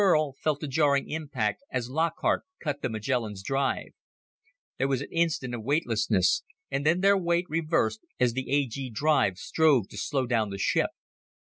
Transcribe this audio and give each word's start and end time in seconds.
Burl 0.03 0.33
felt 0.41 0.61
the 0.61 0.67
jarring 0.67 1.07
impact 1.11 1.61
as 1.71 1.87
Lockhart 1.87 2.43
cut 2.59 2.81
the 2.81 2.89
Magellan's 2.89 3.43
drive. 3.43 3.89
There 4.79 4.87
was 4.87 5.01
an 5.01 5.09
instant 5.11 5.53
of 5.53 5.63
weightlessness, 5.63 6.41
and 6.71 6.83
then 6.83 7.01
their 7.01 7.15
weight 7.15 7.45
reversed 7.49 7.99
as 8.19 8.33
the 8.33 8.49
A 8.49 8.65
G 8.65 8.89
drive 8.89 9.37
strove 9.37 9.87
to 9.89 9.97
slow 9.99 10.25
down 10.25 10.49
the 10.49 10.57
ship. 10.57 10.89